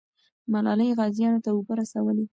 [0.53, 2.25] ملالۍ غازیانو ته اوبه رسولې.